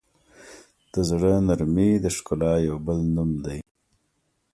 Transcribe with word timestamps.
د 0.91 0.95
زړه 1.09 1.31
نرمي 1.47 1.91
د 2.03 2.05
ښکلا 2.15 2.53
یو 2.67 2.75
بل 2.85 2.99
نوم 3.15 3.31
دی. 3.45 3.59